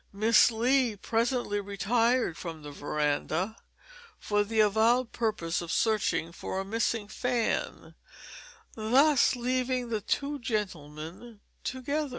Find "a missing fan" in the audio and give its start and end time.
6.59-7.93